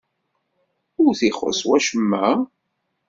Ur 1.03 1.11
t-ixuṣṣ 1.19 1.61
wacemma? 1.69 2.25